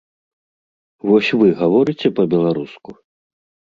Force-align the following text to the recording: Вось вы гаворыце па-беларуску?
Вось 1.11 1.29
вы 1.43 1.53
гаворыце 1.61 2.07
па-беларуску? 2.23 2.89